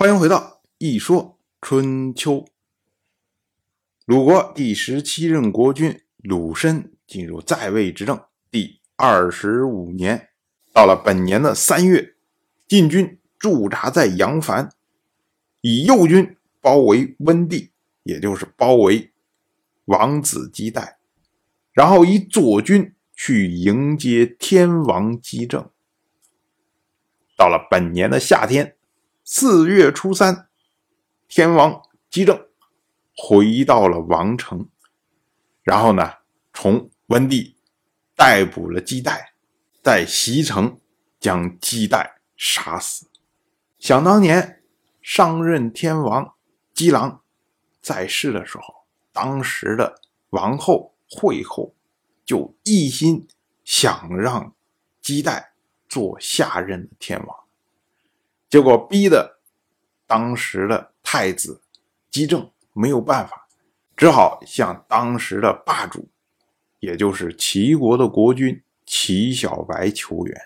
[0.00, 0.38] 欢迎回到
[0.78, 2.34] 《一说春秋》。
[4.04, 10.28] 鲁国第十七任国君鲁申进入在位执政第二十五年，
[10.72, 12.14] 到了本年的三月，
[12.68, 14.70] 晋军驻扎在阳樊，
[15.62, 17.72] 以右军包围温地，
[18.04, 19.10] 也就是包围
[19.86, 20.98] 王子姬代，
[21.72, 25.68] 然后以左军去迎接天王姬政。
[27.36, 28.76] 到了本年的夏天。
[29.30, 30.48] 四月初三，
[31.28, 32.48] 天王姬政
[33.14, 34.70] 回到了王城，
[35.62, 36.14] 然后呢，
[36.54, 37.54] 从温帝
[38.16, 39.34] 逮捕了姬代，
[39.82, 40.80] 在西城
[41.20, 43.10] 将姬代杀死。
[43.78, 44.62] 想当年，
[45.02, 46.34] 上任天王
[46.72, 47.20] 姬郎
[47.82, 50.00] 在世的时候，当时的
[50.30, 51.74] 王后惠后
[52.24, 53.28] 就一心
[53.62, 54.54] 想让
[55.02, 55.52] 姬代
[55.86, 57.47] 做下任的天王。
[58.48, 59.40] 结果逼的
[60.06, 61.60] 当时的太子
[62.10, 63.46] 姬政没有办法，
[63.96, 66.08] 只好向当时的霸主，
[66.80, 70.40] 也就是齐国的国君齐小白求援。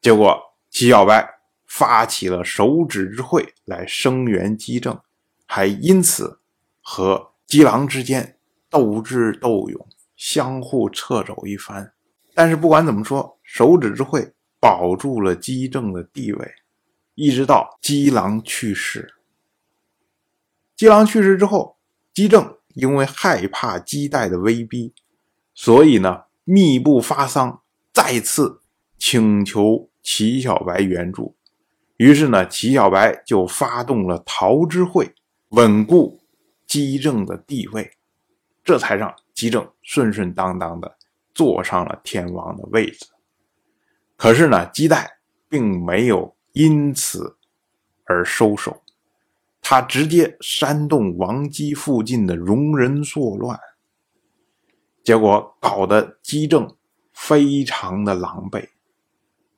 [0.00, 1.28] 结果齐小白
[1.66, 4.98] 发起了手指之会来声援姬政，
[5.46, 6.40] 还因此
[6.80, 8.38] 和姬狼之间
[8.70, 9.86] 斗智斗勇，
[10.16, 11.92] 相互掣肘一番。
[12.32, 16.54] 但是不管怎么说，手指之会保住了姬政的地位。
[17.20, 19.12] 一直到姬郎去世，
[20.76, 21.76] 姬郎去世之后，
[22.14, 24.94] 姬政因为害怕姬代的威逼，
[25.52, 27.60] 所以呢，密不发丧，
[27.92, 28.60] 再次
[28.96, 31.34] 请求齐小白援助。
[31.96, 35.12] 于是呢，齐小白就发动了桃之会，
[35.48, 36.20] 稳固
[36.68, 37.90] 姬政的地位，
[38.62, 40.96] 这才让姬政顺顺当当的
[41.34, 43.06] 坐上了天王的位置。
[44.16, 46.37] 可是呢，姬代并没有。
[46.58, 47.36] 因此
[48.02, 48.82] 而收手，
[49.62, 53.56] 他直接煽动王姬附近的戎人作乱，
[55.04, 56.76] 结果搞得姬政
[57.12, 58.70] 非常的狼狈，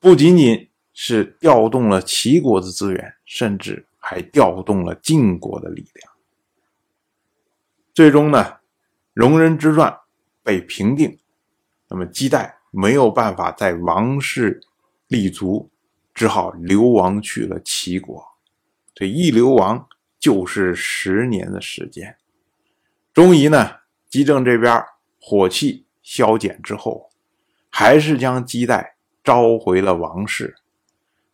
[0.00, 6.10] 不仅仅是调动了齐国的资源，甚至还调动了晋国的力量。
[7.92, 8.60] 最终呢，
[9.12, 9.94] 戎人之乱
[10.42, 11.18] 被平定，
[11.90, 14.62] 那么姬代没有办法在王室
[15.08, 15.70] 立足。
[16.16, 18.26] 只好流亡去了齐国，
[18.94, 19.86] 这一流亡
[20.18, 22.16] 就是十年的时间。
[23.12, 24.82] 终于呢，姬政这边
[25.20, 27.10] 火气消减之后，
[27.68, 30.56] 还是将姬代召回了王室。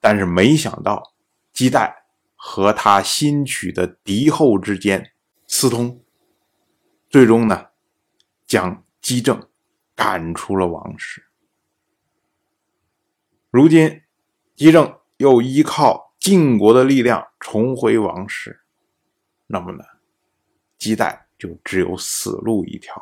[0.01, 1.15] 但是没想到，
[1.53, 2.05] 姬代
[2.35, 5.13] 和他新娶的嫡后之间
[5.47, 6.03] 私通，
[7.09, 7.69] 最终呢，
[8.49, 9.49] 将姬政
[9.95, 11.27] 赶出了王室。
[13.49, 14.02] 如今。
[14.55, 18.61] 姬政又依靠晋国的力量重回王室，
[19.47, 19.83] 那么呢，
[20.79, 22.95] 姬代就只有死路一条。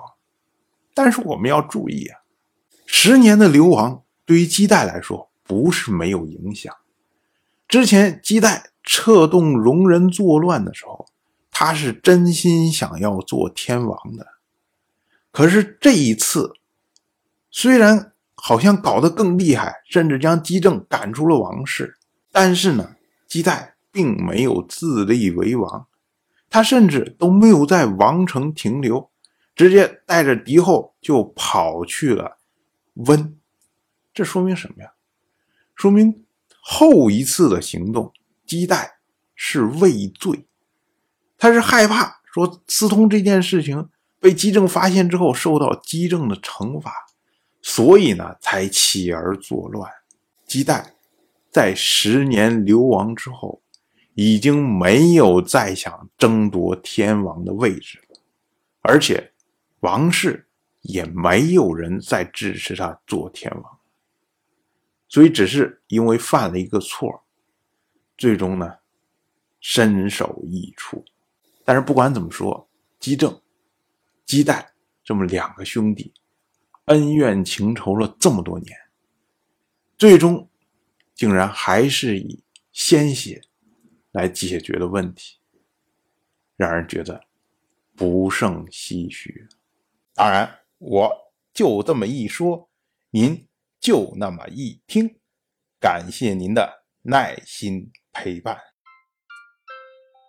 [0.95, 2.21] 但是我们要注意啊，
[2.87, 6.75] 十年的流亡对于姬代来说不是没有影响。
[7.69, 11.07] 之前姬代策动戎人作乱的时候，
[11.51, 14.27] 他是真心想要做天王的。
[15.31, 16.53] 可是这一次，
[17.51, 18.13] 虽然。
[18.43, 21.97] 好像搞得更厉害，甚至将姬政赶出了王室。
[22.33, 22.97] 但是呢，
[23.29, 25.87] 姬代并没有自立为王，
[26.49, 29.11] 他甚至都没有在王城停留，
[29.55, 32.39] 直接带着敌后就跑去了
[32.95, 33.37] 温。
[34.15, 34.93] 这说明什么呀？
[35.75, 36.25] 说明
[36.63, 38.13] 后一次的行动，
[38.47, 38.99] 姬代
[39.35, 40.47] 是畏罪，
[41.37, 46.93] 他是害怕说私通这件事情被姬政发现之后受到姬政的惩罚。
[47.81, 49.91] 所以呢，才起而作乱。
[50.47, 50.85] 姬旦
[51.51, 53.63] 在十年流亡之后，
[54.13, 58.21] 已经没有再想争夺天王的位置了，
[58.83, 59.33] 而且
[59.81, 60.47] 王室
[60.83, 63.79] 也没有人再支持他做天王，
[65.09, 67.25] 所以只是因为犯了一个错，
[68.19, 68.75] 最终呢，
[69.59, 71.03] 身首异处。
[71.65, 72.69] 但是不管怎么说，
[72.99, 73.41] 姬政、
[74.27, 74.67] 姬旦
[75.03, 76.13] 这么两个兄弟。
[76.87, 78.77] 恩怨情仇了这么多年，
[79.97, 80.49] 最终
[81.15, 82.43] 竟然还是以
[82.73, 83.43] 鲜血
[84.13, 85.39] 来解决的问题，
[86.57, 87.23] 让人觉得
[87.95, 89.49] 不胜唏嘘。
[90.15, 92.69] 当然，我就这么一说，
[93.11, 93.47] 您
[93.79, 95.19] 就那么一听，
[95.79, 98.59] 感谢您的耐心陪伴。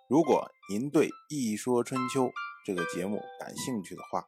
[0.07, 2.25] 如果您对《一说春秋》
[2.65, 4.27] 这个节目感兴趣的话，